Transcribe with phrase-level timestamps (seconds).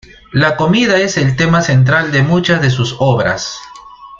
[0.31, 3.59] La comida es el tema central de muchas de sus obras.